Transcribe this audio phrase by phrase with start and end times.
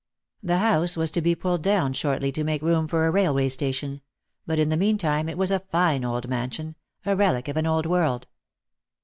[0.41, 4.01] The house was to be pulled down shortly to make room for a railway station;
[4.47, 7.85] but in the meantime it was a fine old mansion— a relic of an old
[7.85, 8.25] world.